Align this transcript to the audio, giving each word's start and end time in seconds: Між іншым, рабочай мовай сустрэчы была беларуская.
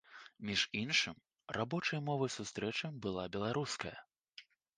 Між 0.49 0.61
іншым, 0.79 1.19
рабочай 1.57 2.01
мовай 2.07 2.31
сустрэчы 2.37 2.91
была 3.05 3.27
беларуская. 3.37 3.95